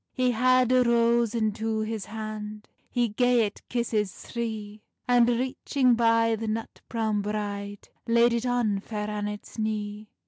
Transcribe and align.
He 0.13 0.31
had 0.31 0.71
a 0.71 0.83
rose 0.83 1.35
into 1.35 1.81
his 1.81 2.05
hand, 2.05 2.67
He 2.89 3.07
gae 3.09 3.45
it 3.45 3.61
kisses 3.69 4.11
three, 4.11 4.81
And 5.07 5.29
reaching 5.29 5.93
by 5.93 6.35
the 6.35 6.47
nut 6.47 6.81
browne 6.89 7.21
bride, 7.21 7.87
Laid 8.07 8.33
it 8.33 8.47
on 8.47 8.79
Fair 8.79 9.07
Annet's 9.11 9.59
knee. 9.59 10.09